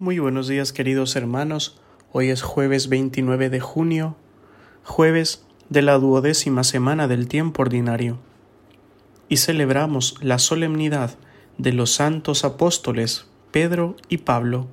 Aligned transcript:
Muy 0.00 0.20
buenos 0.20 0.46
días 0.46 0.72
queridos 0.72 1.16
hermanos, 1.16 1.80
hoy 2.12 2.28
es 2.28 2.42
jueves 2.42 2.88
29 2.88 3.50
de 3.50 3.58
junio, 3.58 4.14
jueves 4.84 5.44
de 5.70 5.82
la 5.82 5.98
duodécima 5.98 6.62
semana 6.62 7.08
del 7.08 7.26
tiempo 7.26 7.62
ordinario, 7.62 8.20
y 9.28 9.38
celebramos 9.38 10.14
la 10.22 10.38
solemnidad 10.38 11.18
de 11.56 11.72
los 11.72 11.90
santos 11.90 12.44
apóstoles 12.44 13.26
Pedro 13.50 13.96
y 14.08 14.18
Pablo. 14.18 14.68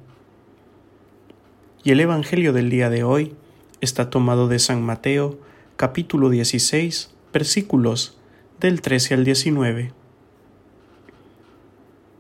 Y 1.84 1.89
el 1.89 2.02
Evangelio 2.02 2.54
del 2.54 2.70
día 2.70 2.92
de 2.92 3.04
hoy 3.04 3.34
está 3.82 4.12
tomado 4.12 4.48
de 4.48 4.60
San 4.60 4.84
Mateo, 4.84 5.39
capítulo 5.76 6.30
16, 6.30 7.16
versículos 7.34 8.20
del 8.60 8.80
13 8.80 9.16
al 9.16 9.23
19. 9.23 9.92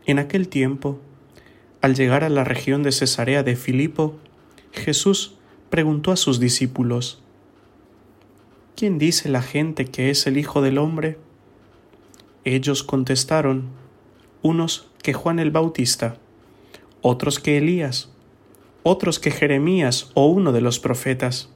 En 0.07 0.17
aquel 0.17 0.47
tiempo, 0.47 0.99
al 1.85 1.93
llegar 1.93 2.23
a 2.23 2.29
la 2.29 2.43
región 2.43 2.81
de 2.81 2.91
Cesarea 2.91 3.43
de 3.43 3.55
Filipo, 3.55 4.15
Jesús 4.71 5.35
preguntó 5.69 6.11
a 6.11 6.15
sus 6.15 6.39
discípulos, 6.39 7.21
¿Quién 8.75 8.97
dice 8.97 9.29
la 9.29 9.43
gente 9.43 9.85
que 9.85 10.09
es 10.09 10.25
el 10.25 10.39
Hijo 10.39 10.63
del 10.63 10.79
Hombre? 10.79 11.19
Ellos 12.43 12.81
contestaron, 12.81 13.65
unos 14.41 14.87
que 15.03 15.13
Juan 15.13 15.37
el 15.37 15.51
Bautista, 15.51 16.17
otros 17.03 17.39
que 17.39 17.59
Elías, 17.59 18.09
otros 18.81 19.19
que 19.19 19.29
Jeremías 19.29 20.09
o 20.15 20.25
uno 20.25 20.53
de 20.53 20.61
los 20.61 20.79
profetas. 20.79 21.49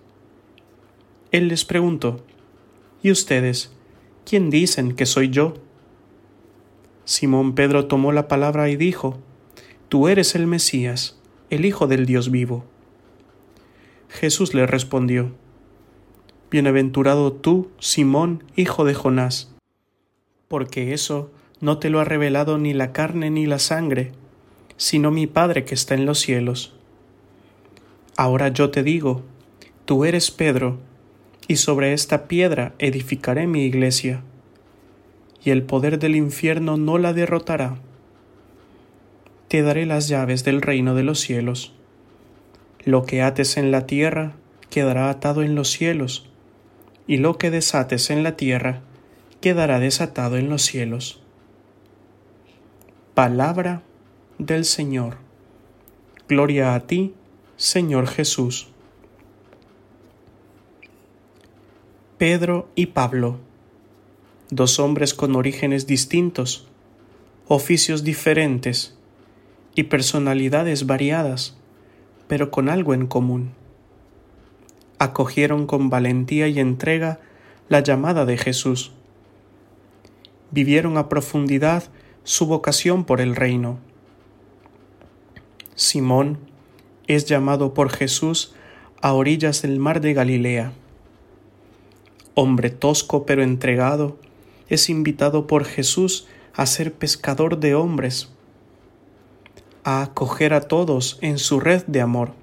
Él 1.31 1.48
les 1.48 1.65
preguntó, 1.65 2.23
¿Y 3.01 3.09
ustedes, 3.09 3.71
quién 4.25 4.51
dicen 4.51 4.95
que 4.95 5.07
soy 5.07 5.31
yo? 5.31 5.55
Simón 7.03 7.55
Pedro 7.55 7.87
tomó 7.87 8.11
la 8.11 8.27
palabra 8.27 8.70
y 8.70 8.75
dijo, 8.75 9.17
Tú 9.89 10.07
eres 10.07 10.35
el 10.35 10.45
Mesías, 10.45 11.17
el 11.49 11.66
Hijo 11.66 11.88
del 11.88 12.05
Dios 12.05 12.29
vivo. 12.29 12.63
Jesús 14.07 14.54
le 14.54 14.68
respondió, 14.68 15.32
Bienaventurado 16.51 17.34
tú, 17.34 17.71
Simón, 17.79 18.43
hijo 18.55 18.85
de 18.85 18.93
Jonás, 18.93 19.51
porque 20.48 20.93
eso 20.93 21.32
no 21.60 21.79
te 21.79 21.90
lo 21.90 21.99
ha 21.99 22.04
revelado 22.04 22.60
ni 22.60 22.71
la 22.71 22.91
carne 22.91 23.32
ni 23.32 23.48
la 23.48 23.57
sangre, 23.57 24.12
sino 24.77 25.10
mi 25.10 25.26
Padre 25.26 25.65
que 25.65 25.73
está 25.73 25.95
en 25.95 26.05
los 26.05 26.20
cielos. 26.20 26.76
Ahora 28.15 28.49
yo 28.49 28.70
te 28.70 28.84
digo, 28.84 29.23
tú 29.85 30.05
eres 30.05 30.29
Pedro, 30.29 30.77
y 31.48 31.55
sobre 31.55 31.93
esta 31.93 32.27
piedra 32.27 32.76
edificaré 32.77 33.48
mi 33.48 33.63
iglesia, 33.63 34.21
y 35.43 35.49
el 35.49 35.63
poder 35.63 35.98
del 35.98 36.15
infierno 36.15 36.77
no 36.77 36.99
la 36.99 37.12
derrotará 37.13 37.79
te 39.49 39.63
daré 39.63 39.87
las 39.87 40.07
llaves 40.07 40.43
del 40.43 40.61
reino 40.61 40.93
de 40.93 41.01
los 41.01 41.19
cielos. 41.19 41.73
Lo 42.85 43.03
que 43.03 43.23
ates 43.23 43.57
en 43.57 43.71
la 43.71 43.87
tierra 43.87 44.33
quedará 44.69 45.09
atado 45.09 45.41
en 45.41 45.55
los 45.55 45.71
cielos, 45.71 46.29
y 47.07 47.17
lo 47.17 47.39
que 47.39 47.49
desates 47.49 48.11
en 48.11 48.21
la 48.21 48.37
tierra 48.37 48.81
quedará 49.41 49.79
desatado 49.79 50.37
en 50.37 50.49
los 50.49 50.61
cielos. 50.61 51.23
Palabra 53.15 53.81
del 54.37 54.65
Señor. 54.65 55.17
Gloria 56.27 56.75
a 56.75 56.81
ti, 56.81 57.15
Señor 57.57 58.05
Jesús. 58.05 58.67
Pedro 62.20 62.70
y 62.75 62.87
Pablo, 62.87 63.39
dos 64.51 64.77
hombres 64.77 65.16
con 65.16 65.35
orígenes 65.35 65.88
distintos, 65.88 66.67
oficios 67.47 68.03
diferentes, 68.03 68.98
y 69.80 69.84
personalidades 69.84 70.88
variadas, 70.88 71.56
pero 72.28 72.52
con 72.52 72.68
algo 72.68 72.94
en 72.94 73.08
común. 73.08 73.52
Acogieron 74.97 75.68
con 75.68 75.90
valentía 75.90 76.50
y 76.50 76.59
entrega 76.59 77.22
la 77.69 77.80
llamada 77.80 78.25
de 78.25 78.38
Jesús. 78.38 78.91
Vivieron 80.51 80.97
a 80.97 81.07
profundidad 81.07 81.85
su 82.25 82.45
vocación 82.45 83.06
por 83.06 83.22
el 83.22 83.38
reino. 83.38 83.79
Simón 85.75 86.39
es 87.07 87.23
llamado 87.23 87.73
por 87.73 87.89
Jesús 87.89 88.53
a 89.01 89.13
orillas 89.13 89.62
del 89.62 89.79
mar 89.79 90.01
de 90.01 90.13
Galilea. 90.13 90.73
Hombre 92.34 92.69
tosco 92.69 93.25
pero 93.25 93.44
entregado, 93.44 94.18
es 94.68 94.89
invitado 94.89 95.47
por 95.47 95.63
Jesús 95.63 96.28
a 96.53 96.66
ser 96.66 96.91
pescador 96.91 97.62
de 97.62 97.75
hombres 97.75 98.34
a 99.84 100.01
acoger 100.01 100.53
a 100.53 100.62
todos 100.62 101.17
en 101.22 101.38
su 101.38 101.59
red 101.59 101.84
de 101.85 102.01
amor. 102.01 102.34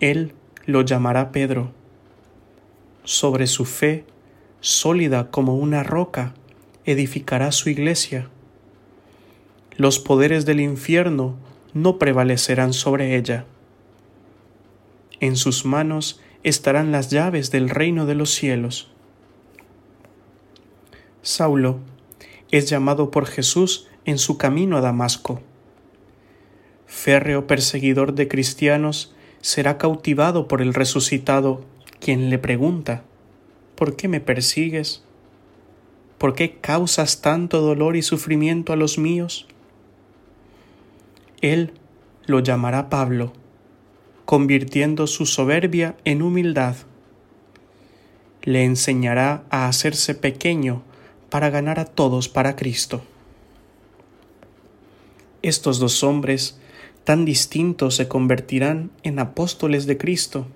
Él 0.00 0.34
lo 0.66 0.82
llamará 0.82 1.32
Pedro. 1.32 1.72
Sobre 3.04 3.46
su 3.46 3.64
fe, 3.64 4.04
sólida 4.60 5.30
como 5.30 5.56
una 5.56 5.82
roca, 5.82 6.34
edificará 6.84 7.52
su 7.52 7.68
iglesia. 7.68 8.28
Los 9.76 9.98
poderes 9.98 10.46
del 10.46 10.60
infierno 10.60 11.36
no 11.74 11.98
prevalecerán 11.98 12.72
sobre 12.72 13.16
ella. 13.16 13.44
En 15.20 15.36
sus 15.36 15.64
manos 15.64 16.20
estarán 16.42 16.92
las 16.92 17.10
llaves 17.10 17.50
del 17.50 17.68
reino 17.68 18.06
de 18.06 18.14
los 18.14 18.30
cielos. 18.30 18.90
Saulo 21.22 21.78
es 22.50 22.68
llamado 22.68 23.10
por 23.10 23.26
Jesús 23.26 23.86
en 24.06 24.18
su 24.18 24.38
camino 24.38 24.78
a 24.78 24.80
Damasco 24.80 25.42
férreo 26.90 27.46
perseguidor 27.46 28.14
de 28.14 28.26
cristianos, 28.26 29.14
será 29.40 29.78
cautivado 29.78 30.48
por 30.48 30.60
el 30.60 30.74
resucitado, 30.74 31.64
quien 32.00 32.30
le 32.30 32.38
pregunta, 32.38 33.04
¿por 33.76 33.94
qué 33.94 34.08
me 34.08 34.20
persigues? 34.20 35.04
¿Por 36.18 36.34
qué 36.34 36.56
causas 36.60 37.22
tanto 37.22 37.60
dolor 37.60 37.96
y 37.96 38.02
sufrimiento 38.02 38.72
a 38.72 38.76
los 38.76 38.98
míos? 38.98 39.46
Él 41.40 41.72
lo 42.26 42.40
llamará 42.40 42.90
Pablo, 42.90 43.32
convirtiendo 44.24 45.06
su 45.06 45.26
soberbia 45.26 45.96
en 46.04 46.22
humildad. 46.22 46.74
Le 48.42 48.64
enseñará 48.64 49.44
a 49.48 49.68
hacerse 49.68 50.16
pequeño 50.16 50.82
para 51.30 51.50
ganar 51.50 51.78
a 51.78 51.84
todos 51.84 52.28
para 52.28 52.56
Cristo. 52.56 53.02
Estos 55.40 55.78
dos 55.78 56.02
hombres 56.02 56.59
tan 57.04 57.24
distintos 57.24 57.96
se 57.96 58.08
convertirán 58.08 58.90
en 59.02 59.18
apóstoles 59.18 59.86
de 59.86 59.96
Cristo. 59.96 60.46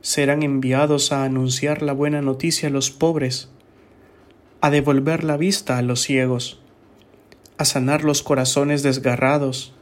Serán 0.00 0.42
enviados 0.42 1.12
a 1.12 1.24
anunciar 1.24 1.82
la 1.82 1.92
buena 1.92 2.22
noticia 2.22 2.68
a 2.68 2.72
los 2.72 2.90
pobres, 2.90 3.48
a 4.60 4.70
devolver 4.70 5.22
la 5.22 5.36
vista 5.36 5.78
a 5.78 5.82
los 5.82 6.02
ciegos, 6.02 6.60
a 7.58 7.64
sanar 7.64 8.02
los 8.02 8.22
corazones 8.22 8.82
desgarrados, 8.82 9.72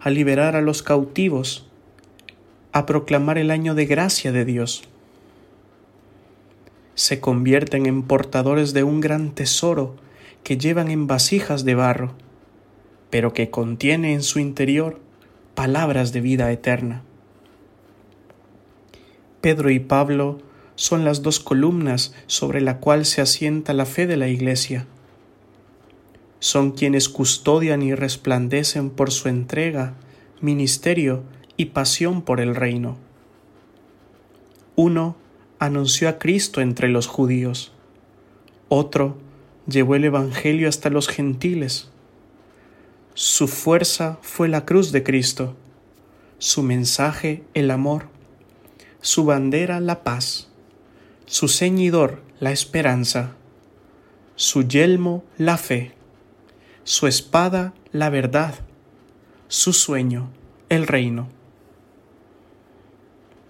a 0.00 0.10
liberar 0.10 0.56
a 0.56 0.62
los 0.62 0.82
cautivos, 0.82 1.68
a 2.72 2.86
proclamar 2.86 3.38
el 3.38 3.50
año 3.50 3.74
de 3.74 3.86
gracia 3.86 4.32
de 4.32 4.44
Dios. 4.44 4.82
Se 6.94 7.20
convierten 7.20 7.86
en 7.86 8.02
portadores 8.02 8.72
de 8.72 8.82
un 8.82 9.00
gran 9.00 9.30
tesoro 9.30 9.94
que 10.42 10.58
llevan 10.58 10.90
en 10.90 11.06
vasijas 11.06 11.64
de 11.64 11.76
barro 11.76 12.14
pero 13.10 13.32
que 13.32 13.50
contiene 13.50 14.12
en 14.12 14.22
su 14.22 14.38
interior 14.38 15.00
palabras 15.54 16.12
de 16.12 16.20
vida 16.20 16.50
eterna. 16.52 17.02
Pedro 19.40 19.70
y 19.70 19.78
Pablo 19.78 20.38
son 20.74 21.04
las 21.04 21.22
dos 21.22 21.40
columnas 21.40 22.14
sobre 22.26 22.60
la 22.60 22.78
cual 22.78 23.04
se 23.04 23.20
asienta 23.20 23.72
la 23.72 23.86
fe 23.86 24.06
de 24.06 24.16
la 24.16 24.28
Iglesia. 24.28 24.86
Son 26.40 26.70
quienes 26.70 27.08
custodian 27.08 27.82
y 27.82 27.94
resplandecen 27.94 28.90
por 28.90 29.10
su 29.10 29.28
entrega, 29.28 29.94
ministerio 30.40 31.24
y 31.56 31.66
pasión 31.66 32.22
por 32.22 32.40
el 32.40 32.54
reino. 32.54 32.96
Uno 34.76 35.16
anunció 35.58 36.08
a 36.08 36.18
Cristo 36.18 36.60
entre 36.60 36.88
los 36.88 37.08
judíos, 37.08 37.72
otro 38.68 39.16
llevó 39.66 39.96
el 39.96 40.04
Evangelio 40.04 40.68
hasta 40.68 40.90
los 40.90 41.08
gentiles, 41.08 41.90
su 43.20 43.48
fuerza 43.48 44.20
fue 44.22 44.46
la 44.46 44.64
cruz 44.64 44.92
de 44.92 45.02
Cristo, 45.02 45.56
su 46.38 46.62
mensaje 46.62 47.42
el 47.52 47.72
amor, 47.72 48.10
su 49.00 49.24
bandera 49.24 49.80
la 49.80 50.04
paz, 50.04 50.46
su 51.26 51.48
ceñidor 51.48 52.22
la 52.38 52.52
esperanza, 52.52 53.34
su 54.36 54.62
yelmo 54.68 55.24
la 55.36 55.56
fe, 55.56 55.96
su 56.84 57.08
espada 57.08 57.74
la 57.90 58.08
verdad, 58.08 58.54
su 59.48 59.72
sueño 59.72 60.30
el 60.68 60.86
reino. 60.86 61.28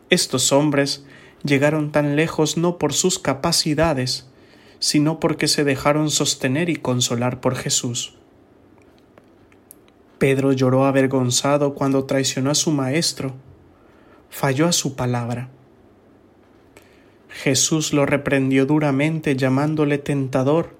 Estos 0.08 0.50
hombres 0.50 1.04
llegaron 1.44 1.92
tan 1.92 2.16
lejos 2.16 2.56
no 2.56 2.78
por 2.78 2.94
sus 2.94 3.18
capacidades, 3.18 4.30
sino 4.78 5.20
porque 5.20 5.46
se 5.46 5.62
dejaron 5.62 6.08
sostener 6.08 6.70
y 6.70 6.76
consolar 6.76 7.42
por 7.42 7.54
Jesús 7.54 8.17
Pedro 10.18 10.52
lloró 10.52 10.84
avergonzado 10.84 11.74
cuando 11.74 12.04
traicionó 12.04 12.50
a 12.50 12.54
su 12.54 12.72
maestro, 12.72 13.34
falló 14.30 14.66
a 14.66 14.72
su 14.72 14.96
palabra. 14.96 15.48
Jesús 17.28 17.92
lo 17.92 18.04
reprendió 18.04 18.66
duramente 18.66 19.36
llamándole 19.36 19.98
tentador 19.98 20.74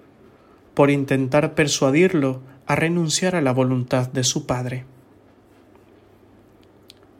por 0.75 0.91
intentar 0.91 1.55
persuadirlo 1.55 2.41
a 2.67 2.75
renunciar 2.75 3.37
a 3.37 3.41
la 3.41 3.53
voluntad 3.53 4.09
de 4.09 4.25
su 4.25 4.47
Padre. 4.47 4.85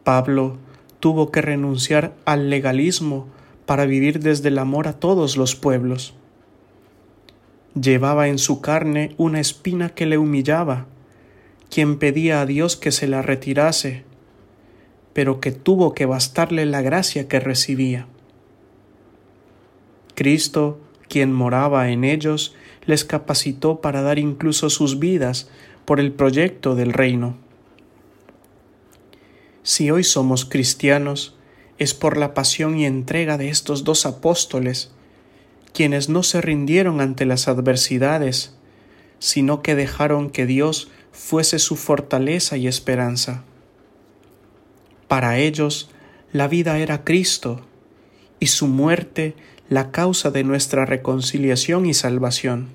Pablo 0.03 0.57
tuvo 1.01 1.31
que 1.31 1.41
renunciar 1.41 2.15
al 2.25 2.51
legalismo 2.51 3.29
para 3.67 3.85
vivir 3.85 4.21
desde 4.21 4.49
el 4.49 4.59
amor 4.59 4.89
a 4.89 4.95
todos 4.95 5.37
los 5.37 5.55
pueblos. 5.55 6.15
Llevaba 7.81 8.29
en 8.29 8.39
su 8.39 8.61
carne 8.61 9.15
una 9.19 9.41
espina 9.41 9.91
que 9.91 10.07
le 10.07 10.19
humillaba, 10.19 10.87
quien 11.71 11.99
pedía 11.99 12.41
a 12.41 12.47
Dios 12.47 12.77
que 12.77 12.93
se 12.93 13.07
la 13.07 13.23
retirase, 13.23 14.05
pero 15.13 15.41
que 15.41 15.53
tuvo 15.53 15.95
que 15.95 16.07
bastarle 16.07 16.67
la 16.67 16.83
gracia 16.83 17.29
que 17.29 17.41
recibía. 17.41 18.07
Cristo, 20.15 20.81
quien 21.09 21.33
moraba 21.33 21.91
en 21.91 22.05
ellos, 22.05 22.55
les 22.87 23.05
capacitó 23.05 23.81
para 23.81 24.03
dar 24.03 24.19
incluso 24.19 24.71
sus 24.71 24.99
vidas 24.99 25.49
por 25.85 26.01
el 26.01 26.13
proyecto 26.13 26.75
del 26.75 26.93
reino. 26.93 27.37
Si 29.63 29.91
hoy 29.91 30.05
somos 30.05 30.45
cristianos, 30.45 31.37
es 31.79 31.95
por 31.95 32.17
la 32.17 32.35
pasión 32.35 32.79
y 32.79 32.87
entrega 32.87 33.39
de 33.39 33.49
estos 33.49 33.85
dos 33.85 34.07
apóstoles, 34.07 34.91
quienes 35.73 36.09
no 36.09 36.23
se 36.23 36.41
rindieron 36.41 37.01
ante 37.01 37.25
las 37.25 37.49
adversidades, 37.49 38.57
sino 39.19 39.63
que 39.63 39.75
dejaron 39.75 40.31
que 40.31 40.47
Dios 40.47 40.91
fuese 41.13 41.59
su 41.59 41.77
fortaleza 41.77 42.57
y 42.57 42.67
esperanza. 42.67 43.45
Para 45.09 45.39
ellos, 45.39 45.91
la 46.33 46.49
vida 46.49 46.79
era 46.79 47.05
Cristo, 47.05 47.63
y 48.41 48.47
su 48.49 48.69
muerte 48.69 49.35
la 49.69 49.91
causa 49.91 50.31
de 50.31 50.45
nuestra 50.45 50.87
reconciliación 50.87 51.87
y 51.87 51.95
salvación. 51.95 52.69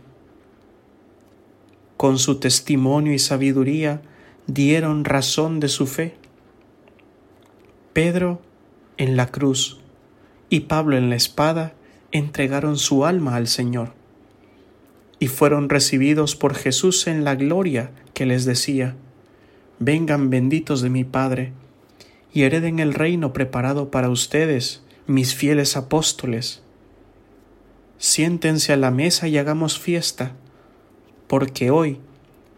Con 1.97 2.19
su 2.19 2.39
testimonio 2.39 3.13
y 3.13 3.19
sabiduría 3.19 4.01
dieron 4.47 5.05
razón 5.05 5.59
de 5.59 5.69
su 5.69 5.87
fe. 5.87 6.15
Pedro 7.93 8.41
en 8.97 9.15
la 9.15 9.27
cruz 9.27 9.79
y 10.49 10.61
Pablo 10.61 10.97
en 10.97 11.09
la 11.09 11.15
espada 11.15 11.73
entregaron 12.11 12.77
su 12.77 13.05
alma 13.05 13.35
al 13.35 13.47
Señor 13.47 14.02
y 15.23 15.27
fueron 15.27 15.69
recibidos 15.69 16.35
por 16.35 16.53
Jesús 16.53 17.07
en 17.07 17.23
la 17.23 17.35
gloria 17.35 17.91
que 18.13 18.25
les 18.25 18.43
decía, 18.43 18.97
vengan 19.79 20.29
benditos 20.29 20.81
de 20.81 20.89
mi 20.89 21.05
Padre 21.05 21.53
y 22.33 22.41
hereden 22.41 22.79
el 22.79 22.93
reino 22.93 23.31
preparado 23.31 23.89
para 23.89 24.09
ustedes, 24.09 24.83
mis 25.07 25.33
fieles 25.33 25.77
apóstoles 25.77 26.61
siéntense 28.03 28.73
a 28.73 28.75
la 28.75 28.91
mesa 28.91 29.29
y 29.29 29.37
hagamos 29.37 29.79
fiesta, 29.79 30.33
porque 31.27 31.71
hoy 31.71 32.01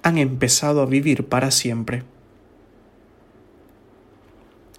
han 0.02 0.18
empezado 0.18 0.82
a 0.82 0.88
vivir 0.88 1.28
para 1.28 1.52
siempre. 1.52 2.02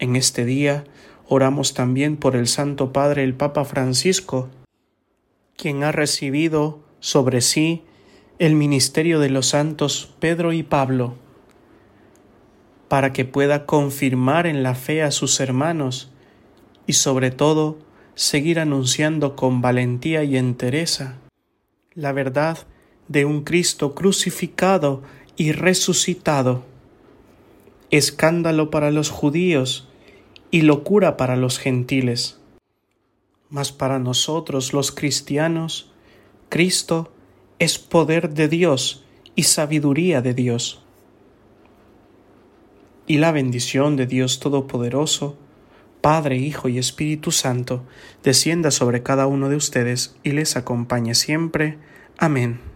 En 0.01 0.17
este 0.17 0.45
día 0.45 0.83
oramos 1.29 1.73
también 1.73 2.17
por 2.17 2.35
el 2.35 2.49
Santo 2.49 2.93
Padre 2.93 3.23
el 3.23 3.35
Papa 3.35 3.65
Francisco, 3.65 4.49
quien 5.57 5.85
ha 5.85 5.93
recibido 5.93 6.86
sobre 7.07 7.41
sí 7.41 7.85
el 8.41 8.57
ministerio 8.57 9.21
de 9.21 9.31
los 9.31 9.47
santos 9.47 10.13
Pedro 10.19 10.53
y 10.53 10.65
Pablo, 10.65 11.15
para 12.89 13.13
que 13.13 13.25
pueda 13.25 13.65
confirmar 13.65 14.49
en 14.49 14.65
la 14.65 14.75
fe 14.75 15.05
a 15.05 15.13
sus 15.13 15.39
hermanos 15.39 16.11
y 16.85 16.95
sobre 16.95 17.31
todo 17.31 17.79
seguir 18.17 18.59
anunciando 18.59 19.37
con 19.37 19.61
valentía 19.61 20.25
y 20.25 20.37
entereza 20.37 21.19
la 21.95 22.11
verdad 22.11 22.59
de 23.07 23.25
un 23.25 23.45
Cristo 23.45 23.95
crucificado 23.95 25.05
y 25.37 25.53
resucitado, 25.53 26.65
escándalo 27.93 28.69
para 28.69 28.91
los 28.91 29.11
judíos 29.11 29.87
y 30.51 30.63
locura 30.63 31.17
para 31.17 31.37
los 31.37 31.61
gentiles. 31.61 32.41
Mas 33.49 33.71
para 33.71 34.01
nosotros 34.01 34.73
los 34.73 34.91
cristianos, 34.91 35.93
Cristo 36.49 37.13
es 37.59 37.79
poder 37.79 38.35
de 38.35 38.49
Dios 38.49 39.05
y 39.35 39.45
sabiduría 39.45 40.23
de 40.23 40.35
Dios. 40.35 40.83
Y 43.07 43.19
la 43.19 43.33
bendición 43.33 43.97
de 43.97 44.07
Dios 44.07 44.41
Todopoderoso, 44.41 45.37
Padre, 46.01 46.37
Hijo 46.37 46.69
y 46.69 46.79
Espíritu 46.79 47.33
Santo, 47.33 47.85
descienda 48.23 48.71
sobre 48.71 49.03
cada 49.03 49.27
uno 49.27 49.49
de 49.49 49.57
ustedes 49.57 50.17
y 50.23 50.31
les 50.31 50.57
acompañe 50.57 51.15
siempre. 51.15 51.79
Amén. 52.19 52.76